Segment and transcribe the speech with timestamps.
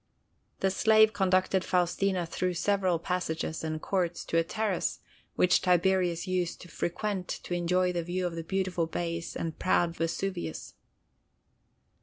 [0.61, 4.97] The slave conducted Faustina through several passages and courts to a terrace
[5.35, 9.95] which Tiberius used to frequent to enjoy the view of the beautiful bays and proud
[9.95, 10.73] Vesuvius.